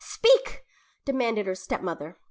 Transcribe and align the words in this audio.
"Speak!" 0.03 0.63
demanded 1.05 1.45
her 1.45 1.53
stepmother. 1.53 2.17